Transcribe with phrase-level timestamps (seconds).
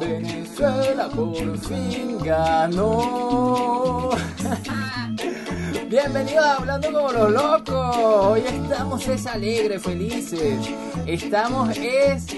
[0.00, 4.10] Venezuela por fin ganó.
[5.88, 7.96] Bienvenidos a Hablando como los locos.
[7.96, 10.58] Hoy estamos es alegres, felices.
[11.06, 12.37] Estamos es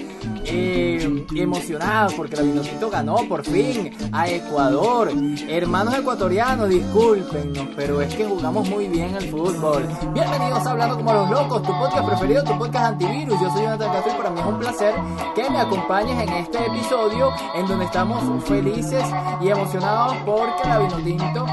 [0.53, 5.11] eh, emocionados porque la Vinotinto ganó por fin a Ecuador.
[5.47, 9.87] Hermanos ecuatorianos, discúlpenos, pero es que jugamos muy bien al fútbol.
[10.13, 13.39] Bienvenidos a Hablando como los locos, tu podcast preferido, tu podcast antivirus.
[13.41, 14.93] Yo soy Jonathan Castro y para mí es un placer
[15.35, 19.05] que me acompañes en este episodio en donde estamos felices
[19.41, 21.45] y emocionados porque la Vinotinto...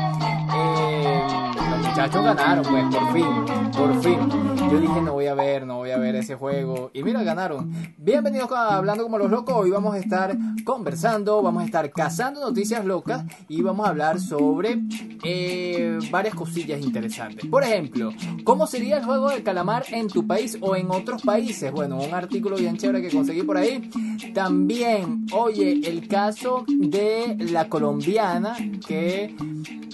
[0.51, 1.23] Eh,
[1.71, 4.58] los muchachos ganaron, pues, por fin, por fin.
[4.71, 6.91] Yo dije, no voy a ver, no voy a ver ese juego.
[6.93, 7.73] Y mira, ganaron.
[7.97, 9.55] Bienvenidos a Hablando como los locos.
[9.57, 14.21] Hoy vamos a estar conversando, vamos a estar cazando noticias locas y vamos a hablar
[14.21, 14.83] sobre
[15.25, 17.47] eh, varias cosillas interesantes.
[17.47, 18.13] Por ejemplo,
[18.45, 21.73] ¿cómo sería el juego del calamar en tu país o en otros países?
[21.73, 23.89] Bueno, un artículo bien chévere que conseguí por ahí.
[24.35, 28.55] También, oye, el caso de la colombiana
[28.87, 29.35] que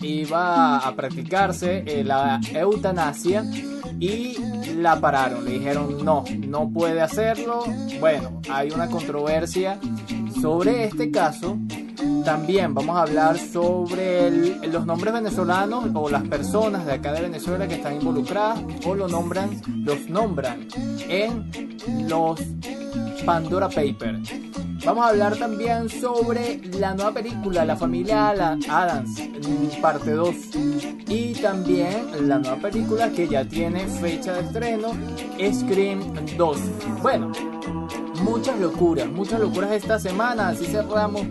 [0.02, 3.44] iba a practicarse eh, la eutanasia
[4.00, 4.36] y
[4.76, 5.44] la pararon.
[5.44, 7.64] Le dijeron no, no puede hacerlo.
[8.00, 9.78] Bueno, hay una controversia
[10.40, 11.58] sobre este caso.
[12.24, 14.30] También vamos a hablar sobre
[14.66, 19.08] los nombres venezolanos o las personas de acá de Venezuela que están involucradas o lo
[19.08, 20.66] nombran, los nombran
[21.08, 22.40] en los
[23.24, 24.32] Pandora Papers.
[24.84, 29.18] Vamos a hablar también sobre la nueva película, La familia Adams,
[29.80, 30.34] parte 2.
[31.08, 34.88] Y también la nueva película que ya tiene fecha de estreno,
[35.40, 36.00] Scream
[36.36, 36.58] 2.
[37.00, 37.32] Bueno,
[38.22, 40.48] muchas locuras, muchas locuras esta semana.
[40.48, 41.22] Así cerramos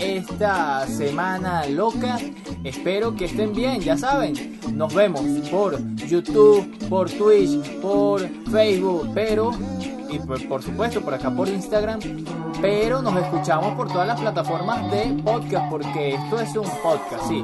[0.00, 2.18] esta semana loca.
[2.64, 4.58] Espero que estén bien, ya saben.
[4.72, 9.50] Nos vemos por YouTube, por Twitch, por Facebook, pero
[10.12, 12.00] y por, por supuesto por acá por Instagram.
[12.60, 17.42] Pero nos escuchamos por todas las plataformas de podcast porque esto es un podcast, sí.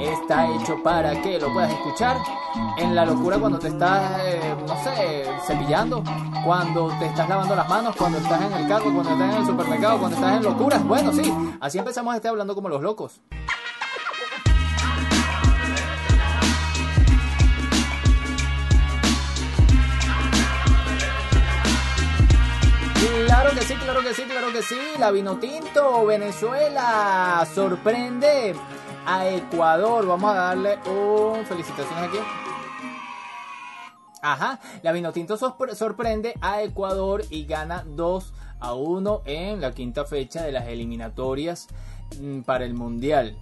[0.00, 2.16] Está hecho para que lo puedas escuchar
[2.76, 6.02] en la locura cuando te estás, eh, no sé, cepillando,
[6.44, 9.46] cuando te estás lavando las manos, cuando estás en el carro, cuando estás en el
[9.46, 10.84] supermercado, cuando estás en locuras.
[10.84, 13.20] Bueno, sí, así empezamos este hablando como los locos.
[23.28, 24.78] Claro que sí, claro que sí, claro que sí.
[24.98, 28.54] La Vinotinto, Venezuela, sorprende
[29.06, 30.06] a Ecuador.
[30.06, 32.18] Vamos a darle un felicitaciones aquí.
[34.22, 40.04] Ajá, la Vinotinto sorpre- sorprende a Ecuador y gana 2 a 1 en la quinta
[40.06, 41.68] fecha de las eliminatorias
[42.20, 43.36] mm, para el Mundial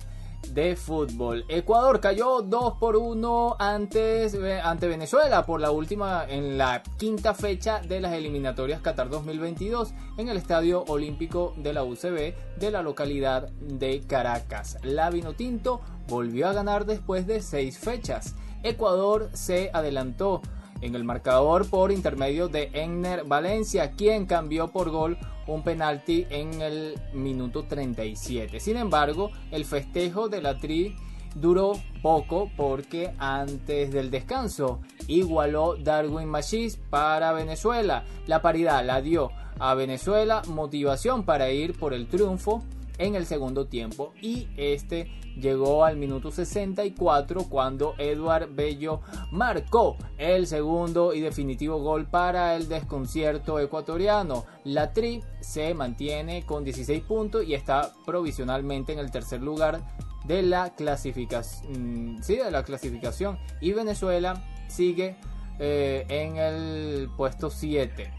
[0.54, 1.44] de fútbol.
[1.48, 7.34] Ecuador cayó 2 por 1 antes eh, ante Venezuela por la última en la quinta
[7.34, 12.82] fecha de las eliminatorias Qatar 2022 en el Estadio Olímpico de la UCB de la
[12.82, 14.78] localidad de Caracas.
[14.82, 18.34] La Vinotinto volvió a ganar después de 6 fechas.
[18.62, 20.42] Ecuador se adelantó
[20.80, 26.60] en el marcador por intermedio de Enner Valencia, quien cambió por gol un penalti en
[26.60, 28.60] el minuto 37.
[28.60, 30.96] Sin embargo, el festejo de la Tri
[31.34, 31.72] duró
[32.02, 38.04] poco porque antes del descanso igualó Darwin Machis para Venezuela.
[38.26, 42.64] La paridad la dio a Venezuela motivación para ir por el triunfo
[42.98, 50.46] en el segundo tiempo y este llegó al minuto 64 cuando Eduard Bello marcó el
[50.46, 54.44] segundo y definitivo gol para el desconcierto ecuatoriano.
[54.64, 59.82] La Tri se mantiene con 16 puntos y está provisionalmente en el tercer lugar
[60.24, 65.16] de la clasificación, sí, de la clasificación y Venezuela sigue
[65.58, 68.12] eh, en el puesto 7.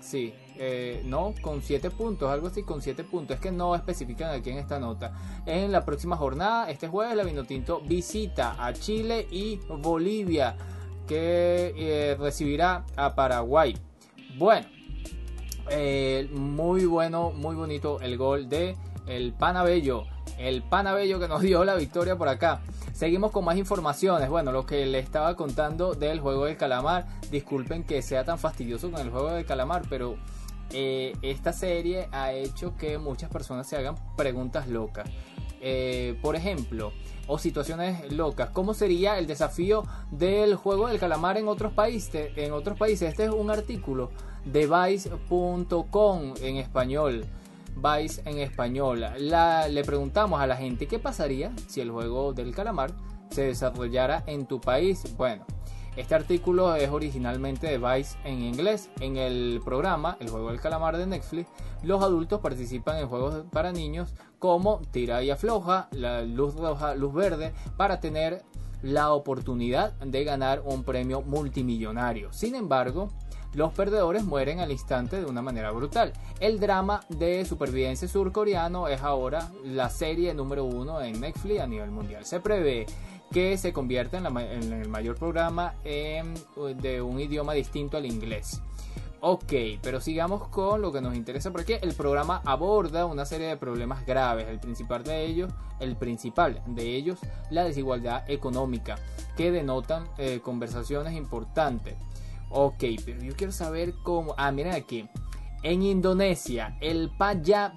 [0.00, 3.36] Sí, eh, no, con 7 puntos, algo así, con 7 puntos.
[3.36, 5.14] Es que no especifican aquí en esta nota.
[5.46, 10.54] En la próxima jornada, este jueves, la Vinotinto visita a Chile y Bolivia,
[11.08, 13.74] que eh, recibirá a Paraguay.
[14.36, 14.66] Bueno,
[15.70, 18.76] eh, muy bueno, muy bonito el gol de
[19.06, 20.04] el Panabello.
[20.36, 22.60] El Panabello que nos dio la victoria por acá.
[22.92, 24.28] Seguimos con más informaciones.
[24.28, 27.06] Bueno, lo que le estaba contando del juego del calamar.
[27.30, 30.18] Disculpen que sea tan fastidioso con el juego del calamar, pero
[30.72, 35.08] eh, esta serie ha hecho que muchas personas se hagan preguntas locas.
[35.62, 36.92] Eh, por ejemplo,
[37.26, 38.50] o situaciones locas.
[38.50, 42.32] ¿Cómo sería el desafío del juego del calamar en otros países?
[42.36, 44.10] En otros países, este es un artículo
[44.44, 47.26] de Vice.com en español.
[47.76, 49.04] Vice en español.
[49.18, 52.92] La, le preguntamos a la gente qué pasaría si el juego del calamar
[53.30, 55.04] se desarrollara en tu país.
[55.16, 55.44] Bueno,
[55.96, 58.90] este artículo es originalmente de Vice en inglés.
[59.00, 61.48] En el programa El juego del calamar de Netflix,
[61.82, 67.12] los adultos participan en juegos para niños como tira y afloja, la luz roja, luz
[67.12, 68.42] verde, para tener
[68.82, 72.32] la oportunidad de ganar un premio multimillonario.
[72.32, 73.10] Sin embargo,
[73.52, 76.12] los perdedores mueren al instante de una manera brutal.
[76.38, 81.90] El drama de supervivencia surcoreano es ahora la serie número uno en Netflix a nivel
[81.90, 82.24] mundial.
[82.24, 82.86] Se prevé
[83.32, 88.60] que se convierta en, el mayor programa de un idioma distinto al inglés.
[89.22, 93.58] Ok, pero sigamos con lo que nos interesa porque el programa aborda una serie de
[93.58, 94.48] problemas graves.
[94.48, 97.18] El principal de ellos, el principal de ellos,
[97.50, 98.96] la desigualdad económica,
[99.36, 101.96] que denotan eh, conversaciones importantes.
[102.48, 104.34] Ok, pero yo quiero saber cómo.
[104.38, 105.06] Ah, miren aquí.
[105.62, 107.10] En Indonesia, el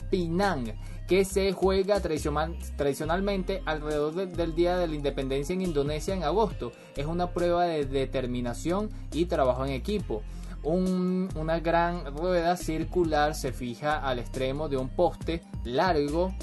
[0.09, 0.73] Pinang
[1.07, 6.71] que se juega tradicionalmente alrededor del Día de la Independencia en Indonesia en agosto.
[6.95, 10.23] Es una prueba de determinación y trabajo en equipo.
[10.63, 16.33] una gran rueda circular se fija al extremo de un poste largo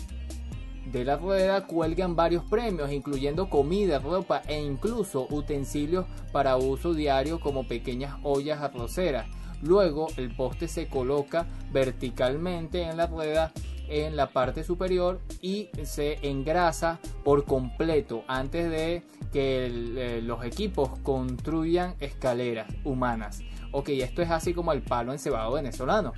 [0.93, 7.39] de la rueda cuelgan varios premios, incluyendo comida, ropa e incluso utensilios para uso diario
[7.39, 9.27] como pequeñas ollas arroceras.
[9.63, 13.53] Luego el poste se coloca verticalmente en la rueda
[13.91, 19.03] en la parte superior y se engrasa por completo antes de
[19.33, 23.43] que eh, los equipos construyan escaleras humanas.
[23.73, 26.13] Ok, esto es así como el palo encebado venezolano.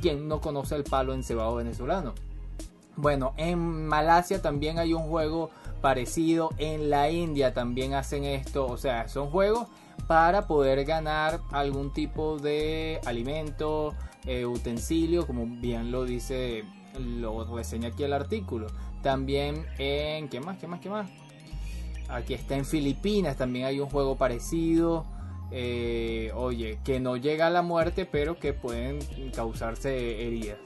[0.00, 2.14] ¿Quién no conoce el palo encebado venezolano?
[2.96, 6.50] Bueno, en Malasia también hay un juego parecido.
[6.58, 8.66] En la India también hacen esto.
[8.66, 9.68] O sea, son juegos
[10.06, 13.94] para poder ganar algún tipo de alimento,
[14.24, 16.64] eh, utensilio, como bien lo dice
[16.98, 18.66] lo reseña aquí el artículo.
[19.02, 20.58] También en, ¿qué más?
[20.58, 20.80] ¿Qué más?
[20.80, 21.10] ¿Qué más?
[22.08, 25.04] Aquí está en Filipinas, también hay un juego parecido.
[25.50, 28.98] Eh, oye, que no llega a la muerte, pero que pueden
[29.34, 30.58] causarse heridas.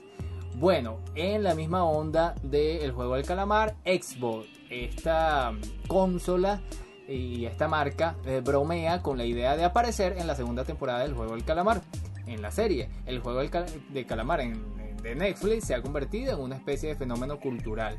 [0.57, 5.53] Bueno, en la misma onda del juego del calamar, Xbox, esta
[5.89, 6.61] consola
[7.09, 11.15] y esta marca eh, bromea con la idea de aparecer en la segunda temporada del
[11.15, 11.83] juego del calamar.
[12.27, 13.51] En la serie, el juego del
[13.93, 14.63] de calamar en
[15.03, 17.99] de Netflix se ha convertido en una especie de fenómeno cultural.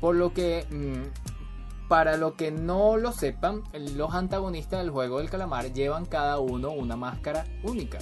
[0.00, 5.30] Por lo que, mm, para lo que no lo sepan, los antagonistas del juego del
[5.30, 7.98] calamar llevan cada uno una máscara única.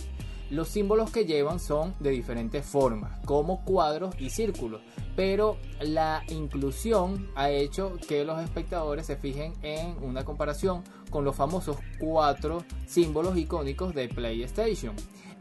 [0.50, 4.80] Los símbolos que llevan son de diferentes formas, como cuadros y círculos,
[5.14, 11.36] pero la inclusión ha hecho que los espectadores se fijen en una comparación con los
[11.36, 14.96] famosos cuatro símbolos icónicos de PlayStation.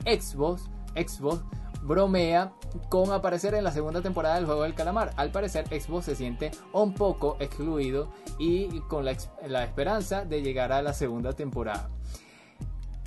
[0.05, 1.41] Xbox, Xbox
[1.81, 2.53] bromea
[2.89, 5.11] con aparecer en la segunda temporada del juego del calamar.
[5.15, 9.11] Al parecer Xbox se siente un poco excluido y con la,
[9.63, 11.89] esperanza de llegar a la segunda temporada.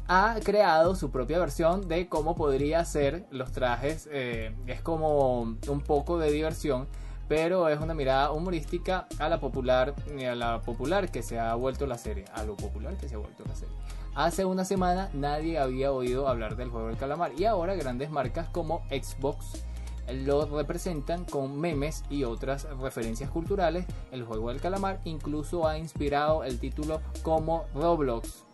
[0.08, 4.08] Ha creado su propia versión de cómo podría ser los trajes.
[4.12, 6.88] Eh, es como un poco de diversión
[7.28, 9.94] pero es una mirada humorística a la popular
[10.28, 13.18] a la popular que se ha vuelto la serie a lo popular que se ha
[13.18, 13.74] vuelto la serie
[14.14, 18.48] hace una semana nadie había oído hablar del juego del calamar y ahora grandes marcas
[18.48, 19.64] como Xbox
[20.12, 26.44] lo representan con memes y otras referencias culturales el juego del calamar incluso ha inspirado
[26.44, 28.44] el título como Roblox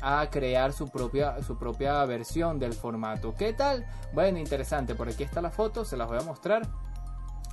[0.00, 3.36] a crear su propia, su propia versión del formato.
[3.36, 3.86] ¿Qué tal?
[4.12, 4.96] Bueno, interesante.
[4.96, 6.68] Por aquí está la foto, se las voy a mostrar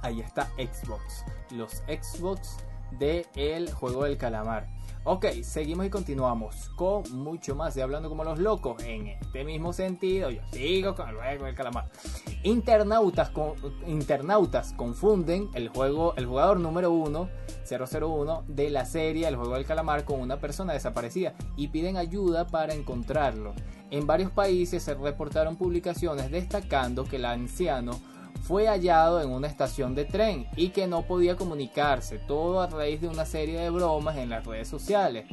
[0.01, 1.25] ahí está Xbox.
[1.51, 2.57] Los Xbox
[2.91, 4.67] de el juego del calamar.
[5.05, 8.83] Ok, seguimos y continuamos con mucho más de Hablando como los locos.
[8.83, 11.89] En este mismo sentido, yo sigo con el juego del calamar.
[12.43, 13.31] Internautas,
[13.87, 17.29] internautas confunden el juego, el jugador número 1,
[17.69, 22.45] 001 de la serie El juego del calamar con una persona desaparecida y piden ayuda
[22.47, 23.53] para encontrarlo.
[23.91, 27.99] En varios países se reportaron publicaciones destacando que el anciano
[28.41, 33.01] fue hallado en una estación de tren y que no podía comunicarse, todo a raíz
[33.01, 35.25] de una serie de bromas en las redes sociales.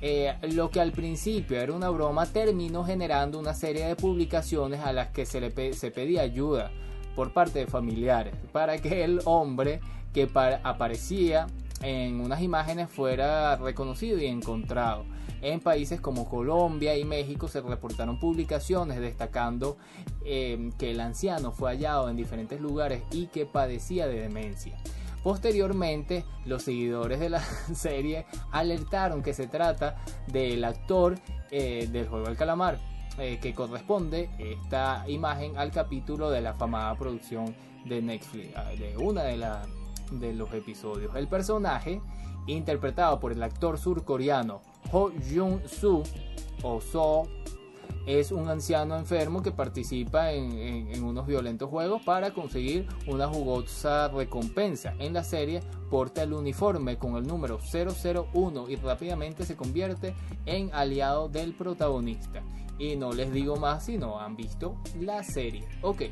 [0.00, 4.92] Eh, lo que al principio era una broma terminó generando una serie de publicaciones a
[4.92, 6.70] las que se le se pedía ayuda
[7.16, 9.80] por parte de familiares para que el hombre
[10.14, 10.30] que
[10.62, 11.48] aparecía
[11.82, 15.04] en unas imágenes fuera reconocido y encontrado.
[15.40, 19.76] En países como Colombia y México se reportaron publicaciones destacando
[20.24, 24.76] em, que el anciano fue hallado en diferentes lugares y que padecía de demencia.
[25.22, 27.40] Posteriormente, los seguidores de la
[27.74, 31.18] serie alertaron que se trata del actor
[31.50, 32.78] eh, del juego del calamar,
[33.18, 37.54] eh, que corresponde esta imagen al capítulo de la afamada producción
[37.84, 41.14] de Netflix, ah, de una de los episodios.
[41.14, 42.00] El personaje,
[42.46, 44.62] interpretado por el actor surcoreano
[44.92, 46.02] Ho Jung-soo,
[46.62, 47.28] o So,
[48.08, 54.94] es un anciano enfermo que participa en, unos violentos juegos para conseguir una jugosa recompensa.
[54.98, 60.14] En la serie porta el uniforme con el número 001 y rápidamente se convierte
[60.46, 62.42] en aliado del protagonista.
[62.78, 65.68] Y no les digo más si no han visto la serie.
[65.82, 66.04] Ok.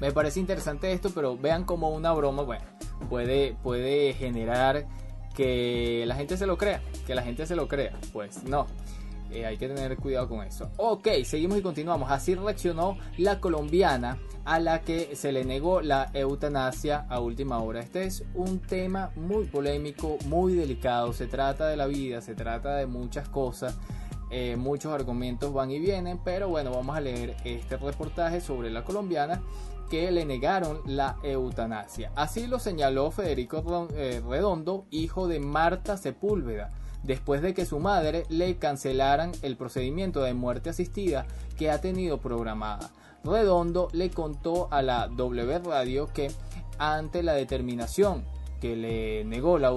[0.00, 2.44] Me parece interesante esto, pero vean como una broma,
[3.08, 4.88] puede, puede generar
[5.32, 6.80] que la gente se lo crea.
[7.06, 7.98] Que la gente se lo crea.
[8.12, 8.66] Pues no.
[9.32, 10.70] Eh, hay que tener cuidado con eso.
[10.76, 12.10] Ok, seguimos y continuamos.
[12.10, 17.80] Así reaccionó la colombiana a la que se le negó la eutanasia a última hora.
[17.80, 21.14] Este es un tema muy polémico, muy delicado.
[21.14, 23.78] Se trata de la vida, se trata de muchas cosas.
[24.30, 28.82] Eh, muchos argumentos van y vienen, pero bueno, vamos a leer este reportaje sobre la
[28.82, 29.42] colombiana
[29.92, 32.12] que le negaron la eutanasia.
[32.16, 36.72] Así lo señaló Federico eh, Redondo, hijo de Marta Sepúlveda
[37.02, 41.26] después de que su madre le cancelaran el procedimiento de muerte asistida
[41.58, 42.90] que ha tenido programada.
[43.22, 46.30] Redondo le contó a la W Radio que
[46.78, 48.24] ante la determinación
[48.62, 49.74] que le negó la,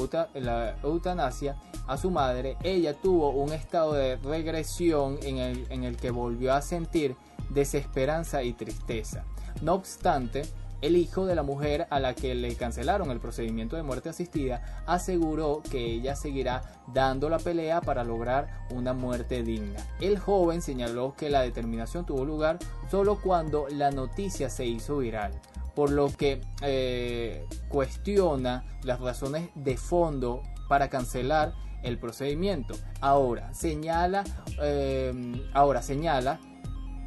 [0.81, 1.57] eutanasia
[1.87, 6.53] a su madre, ella tuvo un estado de regresión en el, en el que volvió
[6.53, 7.17] a sentir
[7.49, 9.25] desesperanza y tristeza.
[9.61, 10.43] No obstante,
[10.81, 14.83] el hijo de la mujer a la que le cancelaron el procedimiento de muerte asistida
[14.85, 16.61] aseguró que ella seguirá
[16.93, 19.79] dando la pelea para lograr una muerte digna.
[19.99, 22.59] El joven señaló que la determinación tuvo lugar
[22.91, 25.31] solo cuando la noticia se hizo viral
[25.75, 32.75] por lo que eh, cuestiona las razones de fondo para cancelar el procedimiento.
[33.01, 34.23] Ahora señala,
[34.61, 35.13] eh,
[35.53, 36.39] ahora señala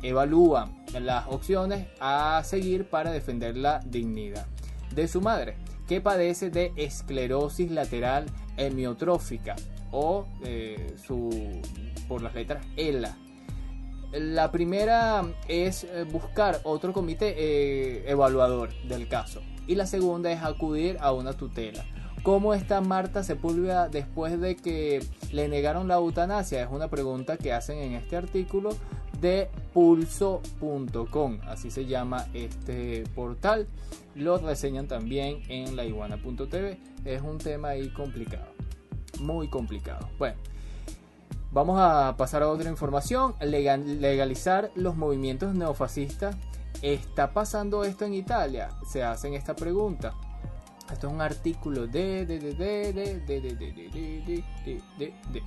[0.02, 4.46] evalúa las opciones a seguir para defender la dignidad
[4.94, 8.26] de su madre, que padece de esclerosis lateral
[8.56, 9.56] hemiotrófica
[9.90, 11.60] o eh, su,
[12.08, 13.16] por las letras ELA.
[14.12, 20.42] La primera es eh, buscar otro comité eh, evaluador del caso y la segunda es
[20.42, 21.84] acudir a una tutela.
[22.22, 26.62] ¿Cómo está Marta Sepúlveda después de que le negaron la eutanasia?
[26.62, 28.70] Es una pregunta que hacen en este artículo
[29.20, 33.66] de pulso.com, así se llama este portal.
[34.14, 36.78] Lo reseñan también en laiguana.tv.
[37.04, 38.52] Es un tema ahí complicado,
[39.20, 40.08] muy complicado.
[40.18, 40.36] Bueno,
[41.52, 43.34] vamos a pasar a otra información.
[43.40, 46.36] legalizar los movimientos neofascistas.
[46.82, 48.70] ¿Está pasando esto en Italia?
[48.88, 50.14] Se hacen esta pregunta.
[50.92, 54.44] Esto es un artículo de de de de de de de de de
[54.96, 55.42] de de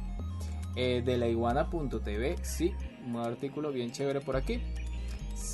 [0.75, 2.74] de de laiguana.tv, sí,
[3.08, 4.62] un artículo bien chévere por aquí.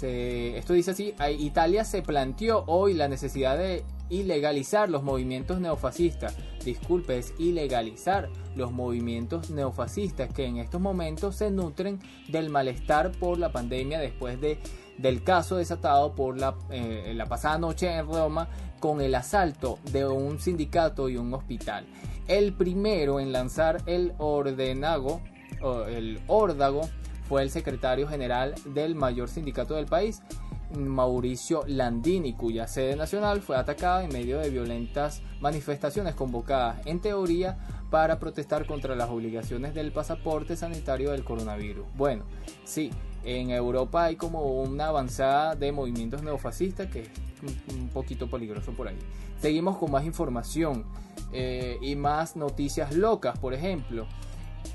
[0.01, 6.35] esto dice así, Italia se planteó hoy la necesidad de ilegalizar los movimientos neofascistas.
[6.63, 13.37] Disculpe, es ilegalizar los movimientos neofascistas que en estos momentos se nutren del malestar por
[13.37, 14.59] la pandemia después de,
[14.97, 18.47] del caso desatado por la, eh, la pasada noche en Roma
[18.79, 21.85] con el asalto de un sindicato y un hospital.
[22.27, 25.21] El primero en lanzar el ordenago,
[25.87, 26.81] el órdago,
[27.27, 30.21] fue el secretario general del mayor sindicato del país,
[30.75, 37.57] Mauricio Landini, cuya sede nacional fue atacada en medio de violentas manifestaciones convocadas, en teoría,
[37.89, 41.85] para protestar contra las obligaciones del pasaporte sanitario del coronavirus.
[41.95, 42.23] Bueno,
[42.65, 42.91] sí,
[43.23, 47.09] en Europa hay como una avanzada de movimientos neofascistas que es
[47.73, 48.97] un poquito peligroso por ahí.
[49.41, 50.85] Seguimos con más información
[51.31, 54.07] eh, y más noticias locas, por ejemplo.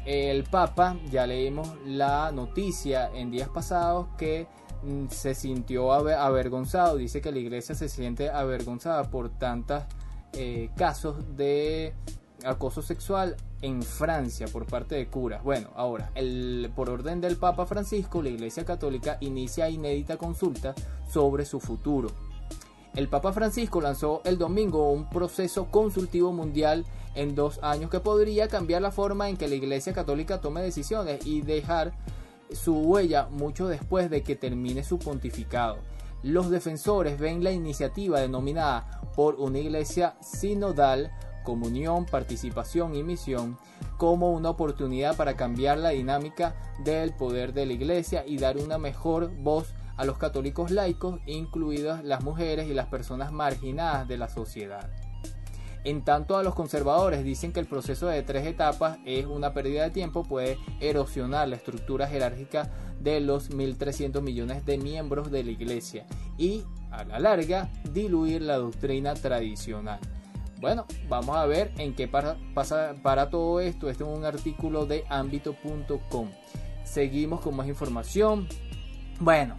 [0.05, 4.47] El Papa, ya leímos la noticia en días pasados que
[4.83, 9.85] mm, se sintió avergonzado, dice que la iglesia se siente avergonzada por tantos
[10.35, 11.95] eh, casos de
[12.45, 15.43] acoso sexual en Francia por parte de curas.
[15.43, 20.75] Bueno, ahora, el, por orden del Papa Francisco, la Iglesia Católica inicia inédita consulta
[21.09, 22.09] sobre su futuro.
[22.95, 28.49] El Papa Francisco lanzó el domingo un proceso consultivo mundial en dos años que podría
[28.49, 31.92] cambiar la forma en que la Iglesia Católica tome decisiones y dejar
[32.52, 35.78] su huella mucho después de que termine su pontificado.
[36.23, 41.11] Los defensores ven la iniciativa denominada por una iglesia sinodal,
[41.45, 43.59] comunión, participación y misión
[43.97, 46.54] como una oportunidad para cambiar la dinámica
[46.85, 52.04] del poder de la iglesia y dar una mejor voz a los católicos laicos, incluidas
[52.04, 54.90] las mujeres y las personas marginadas de la sociedad.
[55.85, 59.83] En tanto a los conservadores dicen que el proceso de tres etapas es una pérdida
[59.83, 62.71] de tiempo, puede erosionar la estructura jerárquica
[63.01, 66.07] de los 1.300 millones de miembros de la iglesia
[66.39, 66.62] y
[66.93, 69.99] a la larga diluir la doctrina tradicional.
[70.61, 73.91] Bueno, vamos a ver en qué pasa para todo esto.
[73.91, 76.29] Este es un artículo de ámbito.com.
[76.85, 78.47] Seguimos con más información.
[79.19, 79.57] Bueno,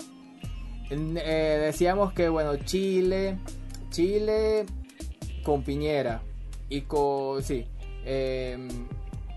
[0.90, 3.38] eh, decíamos que bueno, Chile,
[3.90, 4.66] Chile
[5.44, 6.22] con Piñera
[6.70, 7.66] y con sí,
[8.06, 8.68] em,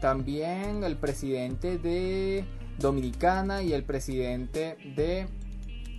[0.00, 2.44] también el presidente de
[2.78, 5.26] Dominicana y el presidente de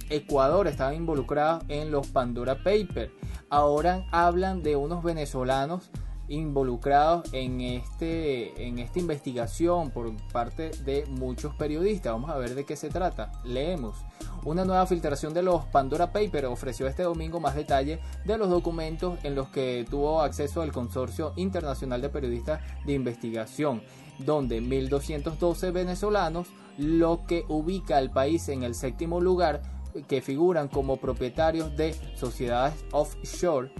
[0.09, 3.11] Ecuador estaban involucrados en los Pandora Papers.
[3.49, 5.89] Ahora hablan de unos venezolanos
[6.27, 12.13] involucrados en, este, en esta investigación por parte de muchos periodistas.
[12.13, 13.31] Vamos a ver de qué se trata.
[13.43, 13.95] Leemos.
[14.43, 19.19] Una nueva filtración de los Pandora Papers ofreció este domingo más detalle de los documentos
[19.23, 23.81] en los que tuvo acceso el Consorcio Internacional de Periodistas de Investigación,
[24.19, 29.61] donde 1.212 venezolanos, lo que ubica al país en el séptimo lugar,
[30.07, 33.71] que figuran como propietarios de sociedades offshore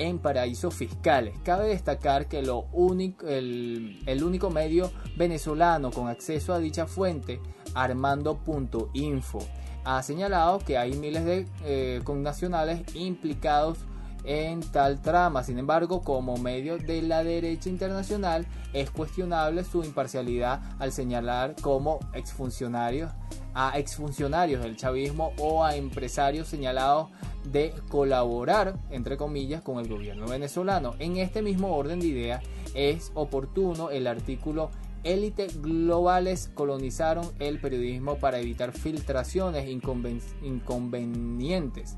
[0.00, 1.38] en paraísos fiscales.
[1.44, 7.38] Cabe destacar que lo único, el, único medio venezolano con acceso a dicha fuente,
[7.74, 9.38] armando.info,
[9.84, 13.78] ha señalado que hay miles de eh, connacionales implicados
[14.24, 15.42] en tal trama.
[15.42, 21.98] Sin embargo, como medio de la derecha internacional, es cuestionable su imparcialidad al señalar como
[22.14, 23.10] exfuncionarios
[23.54, 27.08] a exfuncionarios del chavismo o a empresarios señalados
[27.44, 30.94] de colaborar, entre comillas, con el gobierno venezolano.
[30.98, 34.70] En este mismo orden de ideas es oportuno el artículo
[35.02, 41.96] Élite globales colonizaron el periodismo para evitar filtraciones inconvenientes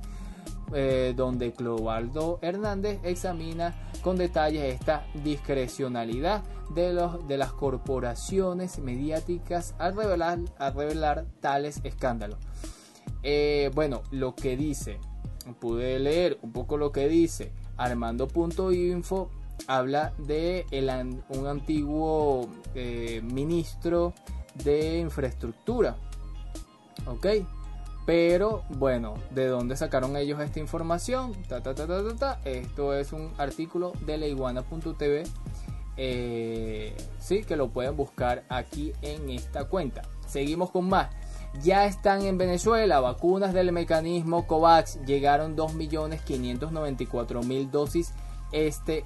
[0.74, 6.42] eh, donde Clovaldo Hernández examina con detalle esta discrecionalidad
[6.74, 10.38] de, los, de las corporaciones mediáticas al revelar,
[10.74, 12.38] revelar tales escándalos.
[13.22, 14.98] Eh, bueno, lo que dice,
[15.60, 19.30] pude leer un poco lo que dice Armando.info,
[19.66, 20.66] habla de
[21.28, 24.12] un antiguo eh, ministro
[24.64, 25.96] de infraestructura.
[27.06, 27.26] ¿Ok?
[28.04, 31.36] Pero bueno, ¿de dónde sacaron ellos esta información?
[32.44, 35.22] Esto es un artículo de leiguana.tv.
[35.96, 40.02] Eh, sí, que lo pueden buscar aquí en esta cuenta.
[40.26, 41.10] Seguimos con más.
[41.62, 45.04] Ya están en Venezuela vacunas del mecanismo COVAX.
[45.04, 48.14] Llegaron 2.594.000 dosis
[48.52, 49.04] este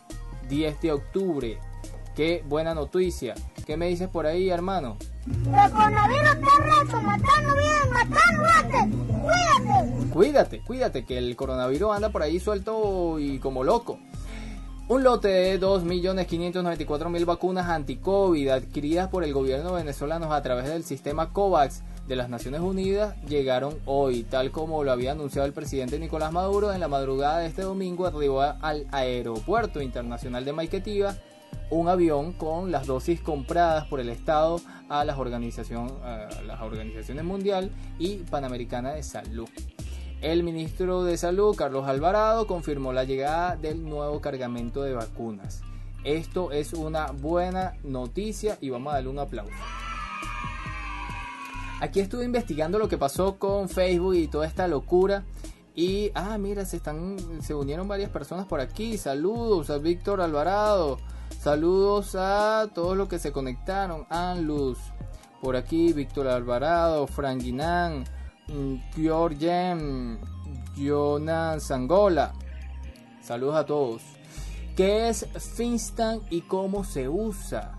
[0.49, 1.59] 10 de octubre.
[2.15, 3.35] Qué buena noticia.
[3.67, 4.97] ¿Qué me dices por ahí, hermano?
[5.27, 6.27] El coronavirus.
[10.13, 13.99] Cuídate, cuídate, que el coronavirus anda por ahí suelto y como loco.
[14.89, 21.33] Un lote de 2.594.000 vacunas anti-COVID adquiridas por el gobierno venezolano a través del sistema
[21.33, 26.33] COVAX de las Naciones Unidas llegaron hoy, tal como lo había anunciado el presidente Nicolás
[26.33, 31.21] Maduro en la madrugada de este domingo arribó al aeropuerto internacional de Maiquetía
[31.71, 35.93] un avión con las dosis compradas por el Estado a las, organización,
[36.47, 39.49] las organizaciones mundial y panamericana de salud.
[40.23, 45.61] El ministro de Salud, Carlos Alvarado, confirmó la llegada del nuevo cargamento de vacunas.
[46.05, 49.53] Esto es una buena noticia y vamos a darle un aplauso.
[51.81, 55.25] Aquí estuve investigando lo que pasó con Facebook y toda esta locura.
[55.75, 58.97] Y, ah, mira, se, están, se unieron varias personas por aquí.
[58.97, 60.97] Saludos a Víctor Alvarado.
[61.41, 64.07] Saludos a todos los que se conectaron.
[64.11, 64.79] Anluz,
[65.41, 68.05] por aquí, Víctor Alvarado, Frank Guinan,
[68.95, 70.19] Georgem, mm,
[70.77, 72.33] Jonan Sangola.
[73.23, 74.03] Saludos a todos.
[74.77, 77.79] ¿Qué es Finstan y cómo se usa?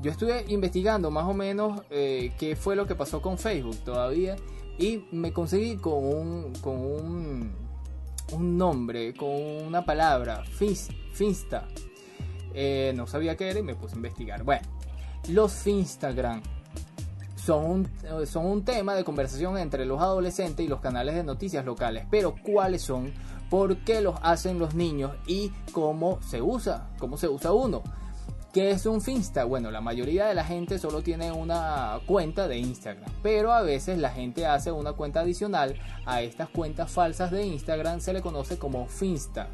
[0.00, 4.36] Yo estuve investigando más o menos eh, qué fue lo que pasó con Facebook todavía
[4.78, 7.54] y me conseguí con un, con un,
[8.32, 10.44] un nombre, con una palabra,
[11.12, 11.66] Finsta.
[12.54, 14.42] Eh, no sabía qué era y me puse a investigar.
[14.42, 14.66] Bueno,
[15.28, 16.42] los Finstagram
[17.36, 21.24] son un, eh, son un tema de conversación entre los adolescentes y los canales de
[21.24, 22.06] noticias locales.
[22.10, 23.12] Pero ¿cuáles son?
[23.48, 25.12] ¿Por qué los hacen los niños?
[25.26, 26.88] ¿Y cómo se usa?
[26.98, 27.82] ¿Cómo se usa uno?
[28.52, 29.44] ¿Qué es un Finsta?
[29.44, 33.98] Bueno, la mayoría de la gente solo tiene una cuenta de Instagram, pero a veces
[33.98, 38.58] la gente hace una cuenta adicional a estas cuentas falsas de Instagram, se le conoce
[38.58, 39.48] como Finsta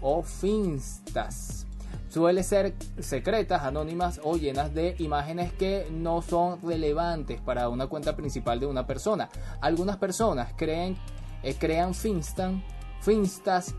[0.00, 1.66] o Finstas.
[2.14, 8.14] Suele ser secretas, anónimas o llenas de imágenes que no son relevantes para una cuenta
[8.14, 9.28] principal de una persona.
[9.60, 10.96] Algunas personas creen,
[11.42, 12.62] eh, crean Finstan,
[13.00, 13.74] finstas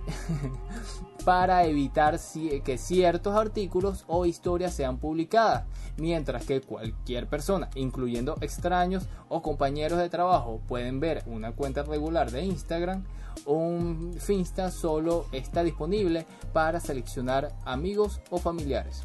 [1.24, 2.20] para evitar
[2.66, 5.64] que ciertos artículos o historias sean publicadas,
[5.96, 12.30] mientras que cualquier persona, incluyendo extraños o compañeros de trabajo, pueden ver una cuenta regular
[12.32, 13.06] de Instagram,
[13.46, 19.04] un Finsta solo está disponible para seleccionar amigos o familiares.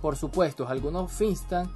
[0.00, 1.68] Por supuesto, algunos Finsta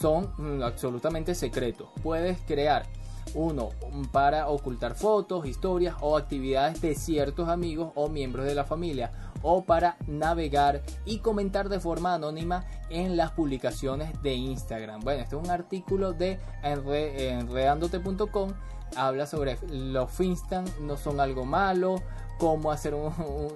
[0.00, 1.88] son mm, absolutamente secretos.
[2.02, 2.86] Puedes crear
[3.34, 3.70] uno
[4.12, 9.64] para ocultar fotos, historias o actividades de ciertos amigos o miembros de la familia o
[9.64, 15.00] para navegar y comentar de forma anónima en las publicaciones de Instagram.
[15.00, 18.52] Bueno, este es un artículo de enredandote.com.
[18.96, 21.96] Habla sobre los Finstan, no son algo malo,
[22.38, 22.94] cómo hacer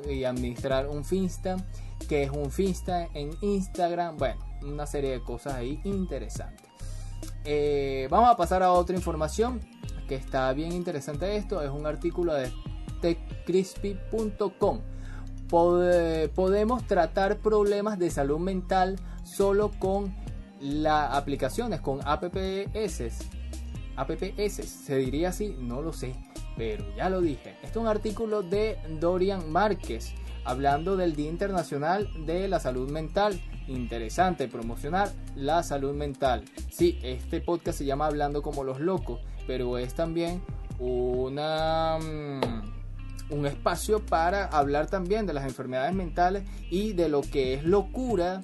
[0.09, 1.65] y administrar un Finstan,
[2.09, 4.19] que es un Finstan en Instagram.
[4.19, 6.67] Bueno, una serie de cosas ahí interesantes.
[7.45, 9.61] Eh, vamos a pasar a otra información
[10.09, 11.63] que está bien interesante esto.
[11.63, 12.53] Es un artículo de
[13.01, 14.81] techcrispy.com.
[16.35, 20.15] podemos tratar problemas de salud mental solo con
[20.61, 23.29] las aplicaciones, con apps.
[23.97, 26.15] Apps, se diría así, no lo sé,
[26.57, 27.51] pero ya lo dije.
[27.63, 33.41] Este es un artículo de Dorian Márquez hablando del Día Internacional de la Salud Mental
[33.69, 36.45] interesante promocionar la salud mental.
[36.71, 40.43] Sí, este podcast se llama Hablando como los locos, pero es también
[40.79, 42.82] una mm,
[43.31, 48.43] un espacio para hablar también de las enfermedades mentales y de lo que es locura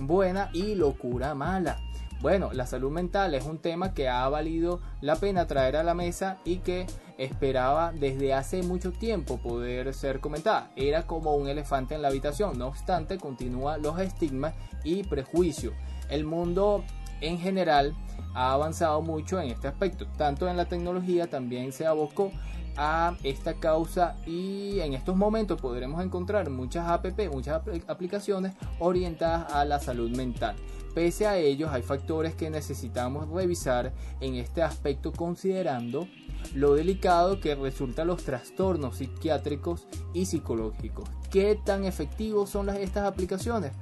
[0.00, 1.78] buena y locura mala.
[2.20, 5.94] Bueno, la salud mental es un tema que ha valido la pena traer a la
[5.94, 10.70] mesa y que esperaba desde hace mucho tiempo poder ser comentada.
[10.74, 12.58] Era como un elefante en la habitación.
[12.58, 15.74] No obstante, continúa los estigmas y prejuicios.
[16.10, 16.84] El mundo
[17.20, 17.94] en general
[18.34, 20.06] ha avanzado mucho en este aspecto.
[20.16, 22.32] Tanto en la tecnología también se abocó
[22.78, 29.64] a esta causa y en estos momentos podremos encontrar muchas app, muchas aplicaciones orientadas a
[29.64, 30.54] la salud mental.
[30.94, 36.08] Pese a ellos hay factores que necesitamos revisar en este aspecto considerando
[36.54, 41.08] lo delicado que resultan los trastornos psiquiátricos y psicológicos.
[41.30, 43.72] ¿Qué tan efectivos son estas aplicaciones?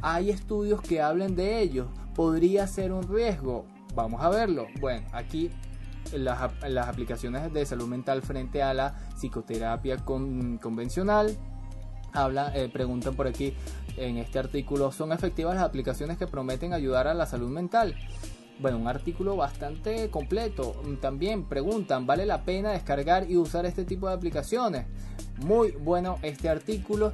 [0.00, 1.86] Hay estudios que hablan de ellos.
[2.14, 3.66] ¿Podría ser un riesgo?
[3.94, 4.66] Vamos a verlo.
[4.80, 5.50] Bueno, aquí
[6.12, 6.40] las,
[6.88, 11.36] aplicaciones de salud mental frente a la psicoterapia convencional.
[12.12, 13.54] Habla, eh, preguntan por aquí
[13.96, 17.94] en este artículo, ¿son efectivas las aplicaciones que prometen ayudar a la salud mental?
[18.60, 20.74] Bueno, un artículo bastante completo.
[21.00, 24.86] También preguntan, ¿vale la pena descargar y usar este tipo de aplicaciones?
[25.44, 27.12] Muy bueno este artículo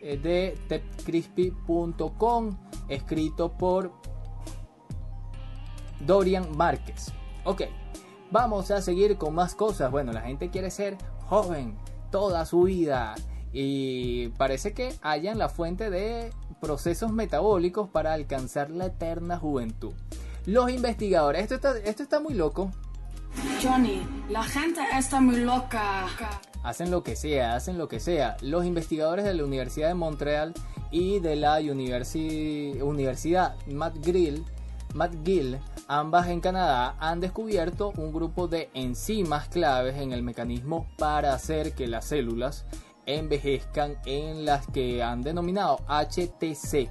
[0.00, 2.56] eh, de techcrispy.com
[2.88, 3.92] escrito por
[6.00, 7.12] Dorian Márquez.
[7.44, 7.62] Ok,
[8.32, 9.90] Vamos a seguir con más cosas.
[9.90, 11.76] Bueno, la gente quiere ser joven
[12.10, 13.16] toda su vida.
[13.52, 19.94] Y parece que hayan la fuente de procesos metabólicos para alcanzar la eterna juventud.
[20.46, 22.70] Los investigadores, esto está, esto está muy loco.
[23.62, 26.06] Johnny, la gente está muy loca.
[26.62, 28.36] Hacen lo que sea, hacen lo que sea.
[28.42, 30.54] Los investigadores de la Universidad de Montreal
[30.92, 34.44] y de la Universidad McGill,
[34.94, 35.58] McGill
[35.92, 41.74] Ambas en Canadá han descubierto un grupo de enzimas claves en el mecanismo para hacer
[41.74, 42.64] que las células
[43.06, 46.88] envejezcan en las que han denominado HTC.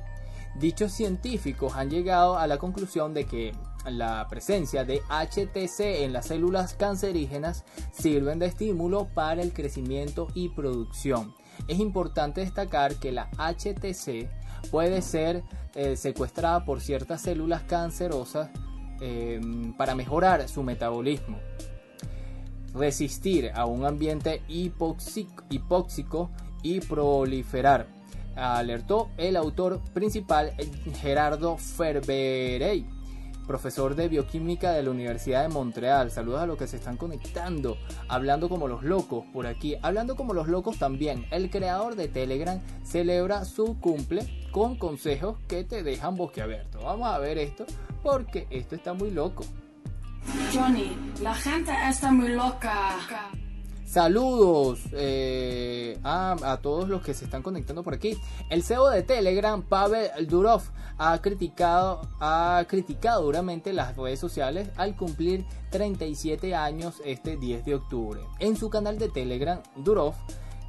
[0.59, 3.53] Dichos científicos han llegado a la conclusión de que
[3.85, 10.49] la presencia de HTC en las células cancerígenas sirven de estímulo para el crecimiento y
[10.49, 11.33] producción.
[11.69, 14.29] Es importante destacar que la HTC
[14.71, 15.43] puede ser
[15.75, 18.49] eh, secuestrada por ciertas células cancerosas
[19.01, 21.39] Em, para mejorar su metabolismo,
[22.73, 26.29] resistir a un ambiente hipóxico,
[26.61, 27.87] y proliferar,
[28.35, 30.51] alertó el autor principal
[30.99, 32.85] Gerardo Ferberey
[33.49, 36.11] profesor de bioquímica de la Universidad de Montreal.
[36.11, 39.75] Saludos a los que se están conectando, hablando como los locos por aquí.
[39.81, 45.63] Hablando como los locos también, el creador de Telegram celebra su cumple con consejos que
[45.63, 46.77] te dejan boquiabierto.
[46.83, 47.65] Vamos a ver esto
[48.03, 49.43] porque esto está muy loco.
[50.53, 52.99] Johnny, la gente está muy loca.
[53.89, 58.15] Saludos eh, a, todos los que se están conectando por aquí.
[58.51, 60.61] El CEO de Telegram, Pavel Durov,
[60.99, 67.73] ha criticado, ha criticado duramente las redes sociales al cumplir 37 años este 10 de
[67.73, 68.21] octubre.
[68.37, 70.13] En su canal de Telegram, Durov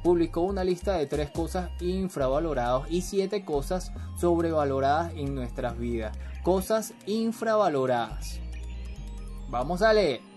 [0.03, 6.17] publicó una lista de tres cosas infravaloradas y siete cosas sobrevaloradas en nuestras vidas.
[6.41, 8.39] Cosas infravaloradas.
[9.47, 10.30] Vamos a leer.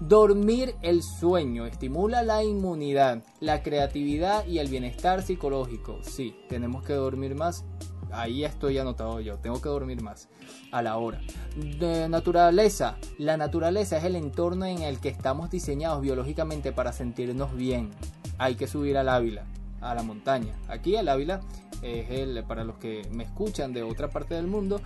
[0.00, 5.98] Dormir el sueño estimula la inmunidad, la creatividad y el bienestar psicológico.
[6.02, 7.64] Sí, tenemos que dormir más.
[8.12, 10.28] Ahí estoy anotado yo, tengo que dormir más
[10.70, 11.20] a la hora.
[11.56, 17.56] De naturaleza, la naturaleza es el entorno en el que estamos diseñados biológicamente para sentirnos
[17.56, 17.90] bien.
[18.38, 19.46] Hay que subir al Ávila,
[19.80, 20.54] a la montaña.
[20.68, 21.40] Aquí el Ávila
[21.82, 24.80] es el, para los que me escuchan de otra parte del mundo,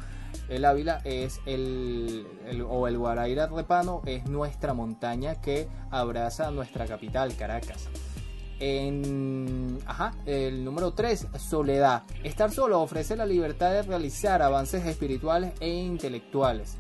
[0.48, 2.26] el Ávila es el,
[2.68, 7.88] o el Guaraira Repano es nuestra montaña que abraza nuestra capital, Caracas.
[8.59, 12.05] En, ajá, el número 3, soledad.
[12.22, 16.76] Estar solo ofrece la libertad de realizar avances espirituales e intelectuales.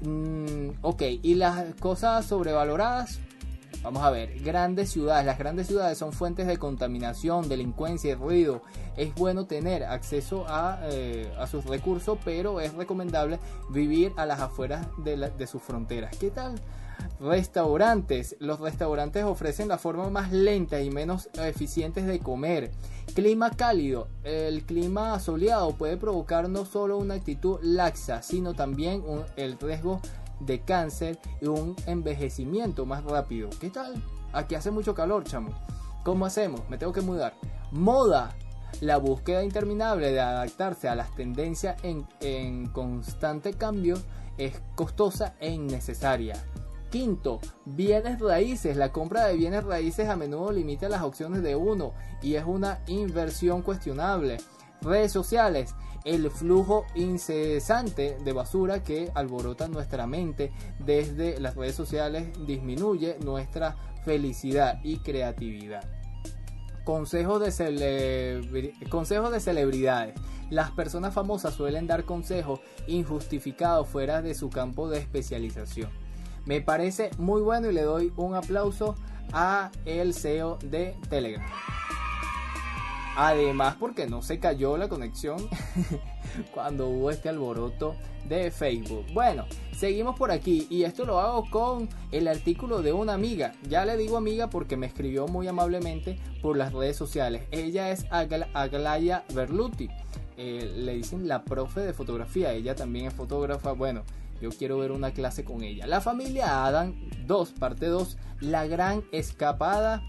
[0.00, 3.20] Mm, ok, y las cosas sobrevaloradas,
[3.86, 5.24] Vamos a ver, grandes ciudades.
[5.24, 8.62] Las grandes ciudades son fuentes de contaminación, delincuencia y ruido.
[8.96, 13.38] Es bueno tener acceso a, eh, sus recursos, pero es recomendable
[13.70, 16.16] vivir a las afueras de, sus fronteras.
[16.18, 16.56] ¿Qué tal?
[17.20, 18.34] Restaurantes.
[18.40, 22.72] Los restaurantes ofrecen la forma más lenta y menos eficientes de comer.
[23.14, 24.08] Clima cálido.
[24.24, 29.04] El clima soleado puede provocar no solo una actitud laxa, sino también
[29.36, 30.00] el riesgo
[30.40, 33.50] de cáncer y un envejecimiento más rápido.
[33.60, 34.02] ¿Qué tal?
[34.32, 35.50] Aquí hace mucho calor, chamo.
[36.04, 36.62] ¿Cómo hacemos?
[36.68, 37.34] Me tengo que mudar.
[37.72, 38.34] Moda.
[38.80, 43.96] La búsqueda interminable de adaptarse a las tendencias en, en constante cambio
[44.36, 46.34] es costosa e innecesaria.
[46.90, 48.76] Quinto, bienes raíces.
[48.76, 52.80] La compra de bienes raíces a menudo limita las opciones de uno y es una
[52.86, 54.38] inversión cuestionable.
[54.82, 55.74] Redes sociales
[56.06, 63.76] el flujo incesante de basura que alborota nuestra mente desde las redes sociales disminuye nuestra
[64.04, 65.82] felicidad y creatividad.
[66.84, 70.14] Consejos de, de celebridades.
[70.48, 75.90] Las personas famosas suelen dar consejos injustificados fuera de su campo de especialización.
[76.44, 78.94] Me parece muy bueno y le doy un aplauso
[79.32, 81.44] a el CEO de Telegram.
[83.16, 85.38] Además, porque no se cayó la conexión
[86.54, 87.96] cuando hubo este alboroto
[88.28, 89.06] de Facebook.
[89.14, 93.54] Bueno, seguimos por aquí y esto lo hago con el artículo de una amiga.
[93.68, 97.44] Ya le digo amiga porque me escribió muy amablemente por las redes sociales.
[97.50, 99.88] Ella es Aglaya Berluti.
[100.36, 102.52] Eh, le dicen la profe de fotografía.
[102.52, 103.72] Ella también es fotógrafa.
[103.72, 104.02] Bueno,
[104.42, 105.86] yo quiero ver una clase con ella.
[105.86, 106.94] La familia Adam
[107.26, 108.18] 2, parte 2.
[108.40, 110.02] La gran escapada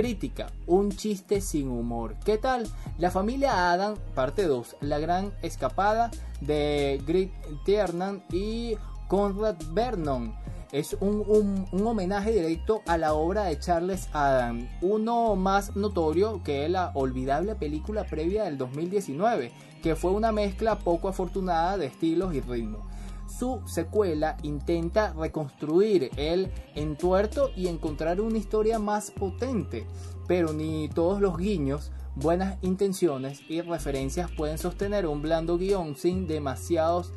[0.00, 2.16] Crítica, un chiste sin humor.
[2.24, 2.66] ¿Qué tal?
[2.96, 6.10] La familia Adam, parte 2, la gran escapada
[6.40, 7.30] de Greg
[7.66, 8.76] Tiernan y
[9.08, 10.34] Conrad Vernon.
[10.72, 16.92] Es un, homenaje directo a la obra de Charles Adam, uno más notorio que la
[16.94, 22.89] olvidable película previa del 2019, que fue una mezcla poco afortunada de estilos y ritmos
[23.30, 29.86] su secuela intenta reconstruir el entuerto y encontrar una historia más potente,
[30.26, 36.26] pero ni todos los guiños, buenas intenciones y referencias pueden sostener un blando guion sin
[36.26, 37.12] demasiados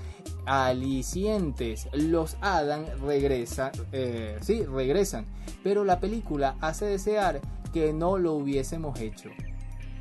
[0.45, 1.87] alicientes.
[1.93, 5.25] Los Adam regresan, eh, sí, regresan,
[5.63, 7.41] pero la película hace desear
[7.73, 9.29] que no lo hubiésemos hecho.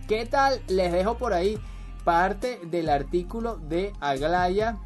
[0.07, 0.61] ¿Qué tal?
[0.68, 1.59] Les dejo por ahí
[2.05, 4.79] parte del artículo de Aglaya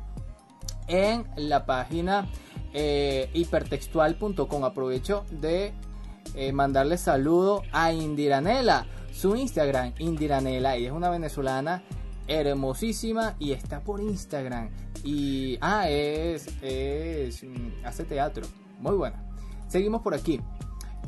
[0.88, 2.28] en la página
[2.72, 4.64] eh, hipertextual.com.
[4.64, 5.72] Aprovecho de
[6.34, 11.82] eh, mandarle saludo a Indiranela, su Instagram, Indiranela, ella es una venezolana
[12.28, 14.70] hermosísima y está por Instagram.
[15.04, 18.46] Y, ah, es, mm, hace teatro,
[18.80, 19.24] muy buena.
[19.68, 20.40] Seguimos por aquí.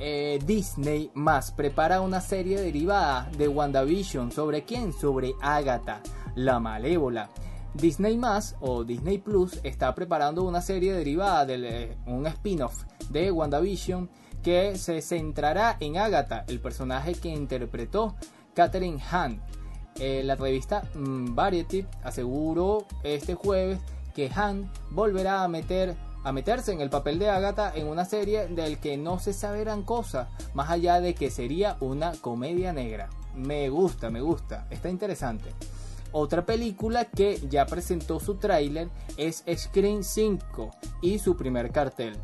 [0.01, 4.31] Eh, Disney más prepara una serie derivada de WandaVision.
[4.31, 4.93] ¿Sobre quién?
[4.93, 6.01] Sobre Agatha,
[6.37, 7.29] la malévola.
[7.75, 8.21] Disney
[8.61, 14.09] o Disney Plus está preparando una serie derivada de eh, un spin-off de WandaVision
[14.43, 18.15] que se centrará en Agatha, el personaje que interpretó
[18.55, 19.41] Catherine Hahn.
[19.99, 23.81] Eh, la revista mm, Variety aseguró este jueves
[24.15, 28.49] que Hahn volverá a meter a meterse en el papel de Agatha en una serie
[28.49, 33.09] del que no se sabe gran cosa, más allá de que sería una comedia negra.
[33.35, 35.51] Me gusta, me gusta, está interesante.
[36.13, 40.71] Otra película que ya presentó su tráiler es Screen 5
[41.03, 42.17] y su primer cartel.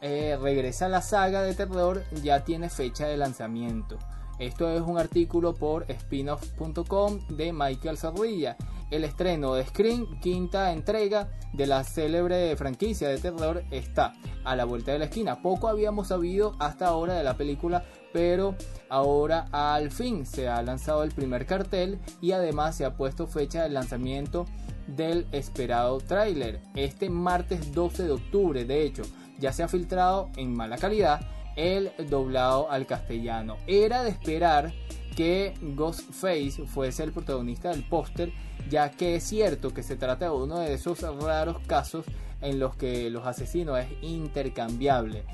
[0.00, 3.98] Eh, regresa la saga de terror, ya tiene fecha de lanzamiento.
[4.38, 8.56] Esto es un artículo por spinoff.com de Michael Zarruilla.
[8.90, 14.64] El estreno de Screen, quinta entrega de la célebre franquicia de terror, está a la
[14.64, 15.42] vuelta de la esquina.
[15.42, 18.54] Poco habíamos sabido hasta ahora de la película, pero
[18.88, 23.62] ahora al fin se ha lanzado el primer cartel y además se ha puesto fecha
[23.62, 24.46] de lanzamiento
[24.86, 26.60] del esperado tráiler.
[26.74, 29.02] Este martes 12 de octubre, de hecho,
[29.38, 31.20] ya se ha filtrado en mala calidad
[31.56, 33.56] el doblado al castellano.
[33.66, 34.72] Era de esperar
[35.18, 38.32] que Ghostface fuese el protagonista del póster,
[38.70, 42.04] ya que es cierto que se trata de uno de esos raros casos
[42.40, 45.24] en los que los asesinos es intercambiable.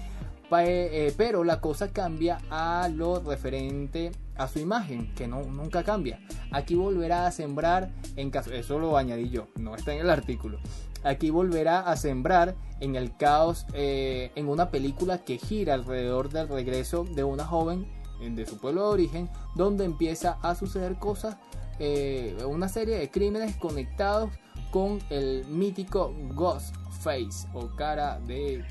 [0.59, 6.19] Eh, pero la cosa cambia a lo referente a su imagen, que nunca cambia.
[6.51, 10.61] Aquí volverá a sembrar, en caso, eso lo añadí yo, no está en el artículo.
[11.03, 16.49] Aquí volverá a sembrar en el caos eh, en una película que gira alrededor del
[16.49, 17.87] regreso de una joven
[18.21, 21.37] de su pueblo de origen, donde empieza a suceder cosas,
[21.79, 24.31] eh, una serie de crímenes conectados
[24.71, 28.65] con el mítico Ghostface o cara de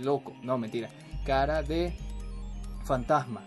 [0.00, 0.88] loco, no mentira,
[1.24, 1.96] cara de
[2.84, 3.42] fantasma.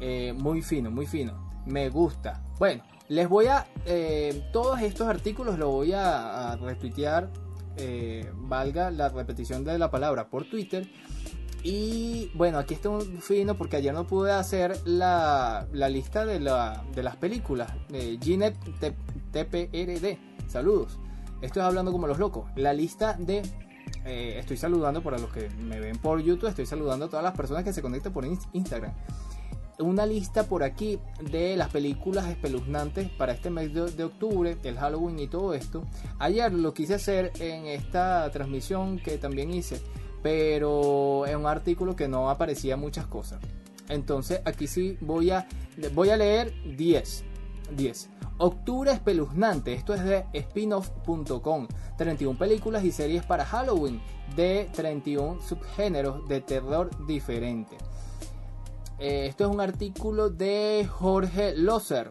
[0.00, 1.32] Eh, muy fino, muy fino.
[1.66, 2.42] Me gusta.
[2.58, 3.66] Bueno, les voy a.
[3.86, 7.30] Eh, todos estos artículos los voy a, retuitear.
[7.76, 10.88] Eh, valga la repetición de la palabra por Twitter.
[11.64, 16.38] Y bueno, aquí está un fino porque ayer no pude hacer la, la lista de,
[16.38, 17.72] la, de las películas.
[17.88, 18.56] de Ginet
[19.32, 20.18] TPRD.
[20.46, 20.98] Saludos.
[21.40, 22.50] Estoy hablando como los locos.
[22.54, 23.42] La lista de
[24.04, 27.34] eh, estoy saludando para los que me ven por YouTube, estoy saludando a todas las
[27.34, 28.92] personas que se conectan por Instagram.
[29.78, 35.18] Una lista por aquí de las películas espeluznantes para este mes de, octubre, el Halloween
[35.18, 35.82] y todo esto.
[36.18, 39.80] Ayer lo quise hacer en esta transmisión que también hice,
[40.24, 43.40] pero en un artículo que no aparecía muchas cosas.
[43.90, 45.46] Entonces aquí sí voy a,
[45.92, 47.24] voy a leer 10.
[47.76, 48.08] 10.
[48.38, 51.68] Octubre espeluznante, esto es de spinoff.com.
[51.98, 54.00] 31 películas y series para Halloween
[54.34, 57.78] de 31 subgéneros de terror diferentes.
[58.98, 62.10] Eh, esto es un artículo de Jorge Loser.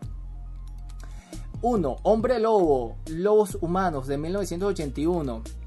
[1.63, 1.95] 1.
[2.04, 5.62] Hombre Lobo, Lobos Humanos de 1981.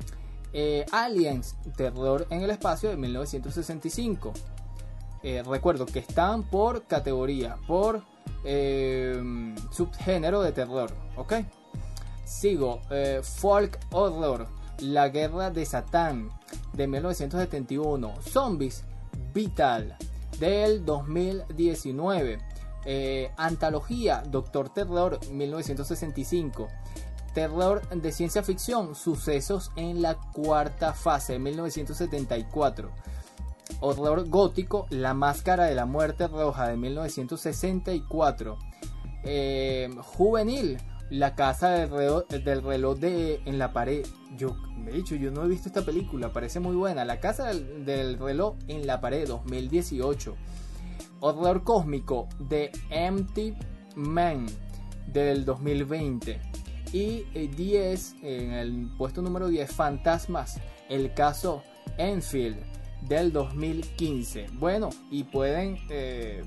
[0.58, 4.32] Eh, Aliens, Terror en el Espacio de 1965.
[5.22, 8.00] Eh, recuerdo que están por categoría, por
[8.42, 11.34] eh, subgénero de terror, ¿ok?
[12.24, 16.30] Sigo, eh, Folk Horror, La Guerra de Satán,
[16.72, 18.84] de 1971, Zombies,
[19.34, 19.94] Vital,
[20.40, 22.38] del 2019,
[22.86, 26.68] eh, Antología, Doctor Terror, 1965,
[27.36, 32.90] Terror de ciencia ficción, Sucesos en la cuarta fase, 1974,
[33.80, 38.56] horror gótico, La Máscara de la Muerte Roja de 1964.
[39.24, 40.78] Eh, juvenil,
[41.10, 41.90] La Casa del
[42.62, 44.06] reloj, de, en la pared.
[44.38, 47.04] Yo, de hecho, yo no he visto esta película, parece muy buena.
[47.04, 50.34] La Casa del, reloj en la pared 2018.
[51.20, 53.52] Horror cósmico de Empty
[53.94, 54.46] Man
[55.12, 56.40] del 2020.
[56.96, 61.62] Y 10, eh, en el puesto número 10, Fantasmas, el caso
[61.98, 62.56] Enfield
[63.06, 64.46] del 2015.
[64.54, 66.42] Bueno, y pueden eh,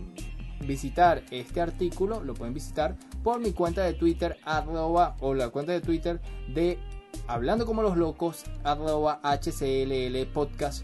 [0.65, 5.71] visitar este artículo, lo pueden visitar por mi cuenta de Twitter, arroba, o la cuenta
[5.71, 6.19] de Twitter
[6.51, 6.79] de
[7.27, 10.83] Hablando como los locos, arroba HCLL podcast.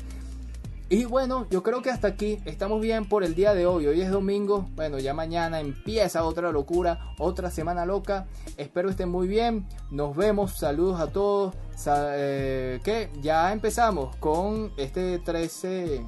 [0.87, 3.87] Y bueno, yo creo que hasta aquí estamos bien por el día de hoy.
[3.87, 4.69] Hoy es domingo.
[4.75, 8.27] Bueno, ya mañana empieza otra locura, otra semana loca.
[8.55, 9.65] Espero estén muy bien.
[9.89, 10.59] Nos vemos.
[10.59, 11.55] Saludos a todos.
[11.87, 16.05] Eh, que ya empezamos con este 13.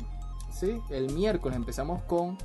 [0.52, 2.38] Sí, el miércoles empezamos con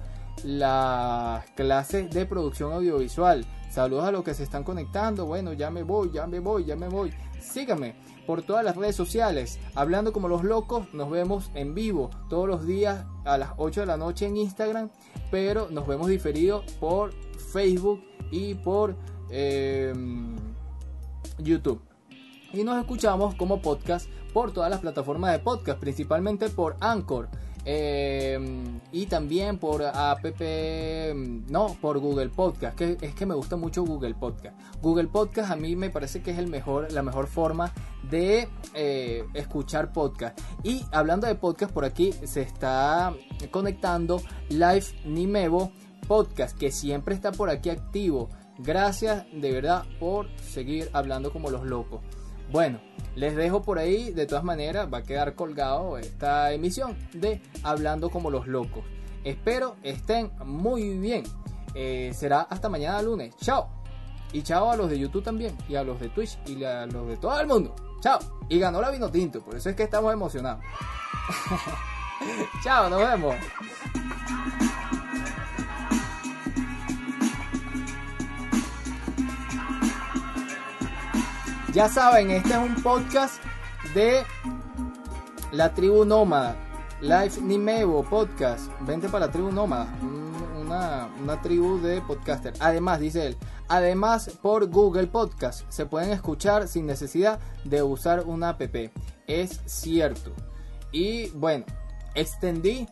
[0.42, 3.45] las clases de producción audiovisual.
[3.71, 5.27] Saludos a los que se están conectando.
[5.27, 7.12] Bueno, ya me voy, ya me voy, ya me voy.
[7.42, 7.95] Síganme
[8.33, 9.59] por todas las redes sociales.
[9.75, 13.87] Hablando como los locos, nos vemos en vivo todos los días a las 8 de
[13.87, 14.88] la noche en Instagram,
[15.31, 17.12] pero nos vemos diferido por
[17.53, 18.97] Facebook y por
[19.29, 20.35] em,
[21.37, 21.83] YouTube.
[22.55, 27.29] Y nos escuchamos como podcast por todas las plataformas de podcast, principalmente por Anchor.
[27.64, 30.25] Em, y también por app,
[31.48, 34.59] no, por Google Podcast, que es que me gusta mucho Google Podcast.
[34.81, 37.72] Google Podcast a mí me parece que es el mejor, la mejor forma
[38.11, 40.38] de eh, escuchar podcast.
[40.64, 43.14] Y hablando de podcast, por aquí se está
[43.51, 45.72] conectando Live Nimevo
[46.09, 48.29] Podcast, que siempre está por aquí activo.
[48.59, 52.01] Gracias de verdad por seguir hablando como los locos.
[52.50, 52.81] Bueno,
[53.14, 58.11] les dejo por ahí, de todas maneras va a quedar colgado esta emisión de Hablando
[58.11, 58.85] como los locos.
[59.24, 61.25] Espero estén muy bien.
[61.75, 63.35] Eh, será hasta mañana lunes.
[63.37, 63.69] Chao.
[64.33, 65.56] Y chao a los de YouTube también.
[65.69, 66.38] Y a los de Twitch.
[66.46, 67.75] Y a los de todo el mundo.
[68.00, 68.19] Chao.
[68.48, 69.40] Y ganó la vino tinto.
[69.40, 70.64] Por eso es que estamos emocionados.
[72.64, 73.37] chao, nos vemos.
[81.73, 83.42] Ya saben, este es un podcast
[83.94, 84.23] de
[85.52, 86.56] la tribu nómada.
[87.00, 88.70] Live Nimebo Podcast.
[88.83, 89.88] Vente para la tribu Nómada.
[90.02, 90.23] un-
[90.62, 92.54] Una, una tribu de podcaster.
[92.60, 93.37] Además, dice él.
[93.68, 98.62] Además, por Google Podcast se pueden escuchar sin necesidad de usar una app.
[99.27, 100.31] Es cierto.
[100.92, 101.64] Y bueno,
[102.14, 102.87] extendí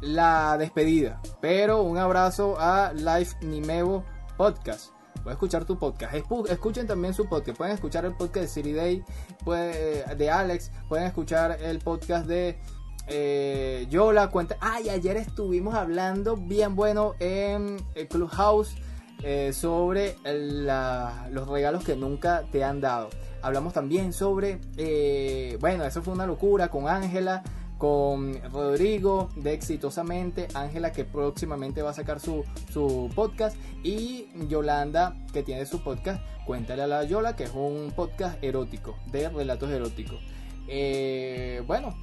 [0.00, 1.20] la despedida.
[1.40, 4.04] Pero un abrazo a Live Nimebo
[4.36, 4.90] Podcast.
[5.22, 6.14] Voy a escuchar tu podcast.
[6.48, 7.56] Escuchen también su podcast.
[7.56, 9.02] Pueden escuchar el podcast de Siri Day,
[9.44, 10.70] puede- de Alex.
[10.88, 12.58] Pueden escuchar el podcast de
[13.06, 14.28] eh, Yola.
[14.30, 14.56] Cuenta.
[14.60, 17.78] Ay, ayer estuvimos hablando bien bueno en
[18.10, 18.74] Clubhouse
[19.22, 23.08] eh, sobre la- los regalos que nunca te han dado.
[23.42, 27.42] Hablamos también sobre, eh, bueno, eso fue una locura con Ángela,
[27.84, 35.14] con Rodrigo de Exitosamente, Ángela que próximamente va a sacar su, su podcast y Yolanda
[35.34, 39.70] que tiene su podcast, Cuéntale a la Yola, que es un podcast erótico, de relatos
[39.70, 40.18] eróticos.
[40.66, 41.94] Eh, bueno,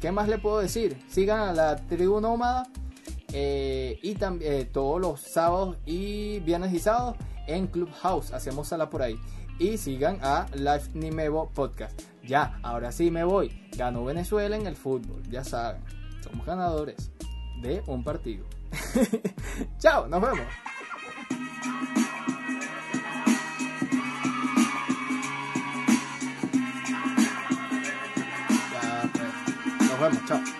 [0.00, 1.00] ¿qué más le puedo decir?
[1.08, 2.66] Sigan a la tribu nómada
[3.32, 7.14] eh, y también todos los sábados y viernes y sábados
[7.46, 8.32] en Clubhouse.
[8.32, 9.16] Hacemos sala por ahí.
[9.60, 12.02] Y sigan a Live Nimebo Podcast.
[12.28, 13.50] Ya, ahora sí me voy.
[13.74, 15.22] Ganó Venezuela en el fútbol.
[15.30, 15.82] Ya saben,
[16.22, 17.10] somos ganadores
[17.62, 18.44] de un partido.
[19.78, 20.46] Chao, nos vemos.
[29.12, 30.57] Pues, nos vemos, chao.